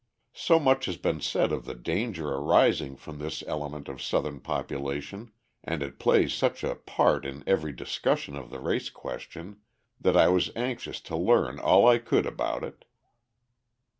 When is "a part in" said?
6.63-7.43